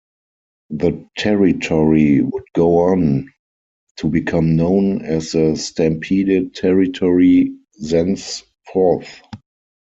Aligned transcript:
The 0.71 1.05
territory 1.15 2.21
would 2.21 2.45
go 2.55 2.79
on 2.89 3.31
to 3.97 4.07
become 4.07 4.55
known 4.55 5.03
as 5.05 5.33
the 5.33 5.55
Stampede 5.55 6.55
territory 6.55 7.55
thenceforth. 7.79 9.21